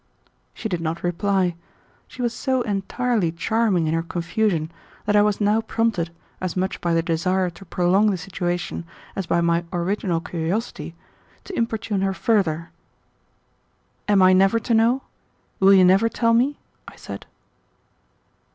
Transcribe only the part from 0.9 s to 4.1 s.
reply. She was so entirely charming in her